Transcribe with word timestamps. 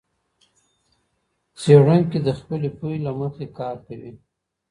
څېړونکی 1.59 2.19
د 2.23 2.29
خپلي 2.39 2.69
پوهي 2.77 2.97
له 3.05 3.11
مخې 3.19 3.45
کار 3.59 3.75
کوي. 3.87 4.11